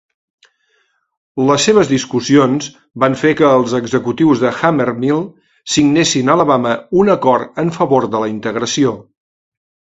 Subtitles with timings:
[1.49, 2.69] Les seves discussions
[3.05, 5.23] van fer que els executius de Hammermill
[5.77, 8.99] signessin a Alabama un acord en favor de la integració.